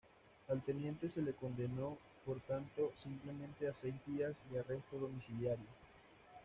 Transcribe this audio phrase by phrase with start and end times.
[0.47, 1.95] Al teniente se le condenó
[2.25, 5.67] por tanto simplemente a seis días de arresto domiciliario.